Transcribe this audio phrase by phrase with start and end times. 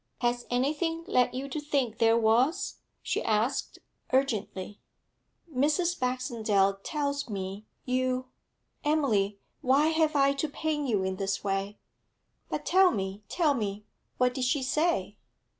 [0.21, 3.77] 'Has anything led you to think there was?' she asked,
[4.11, 4.79] urgently.
[5.55, 5.99] 'Mrs.
[5.99, 8.25] Baxendale tells me you
[8.83, 11.77] Emily, why have I to pain you in this way?'
[12.49, 13.85] 'But tell me tell me
[14.17, 15.17] What did she say?'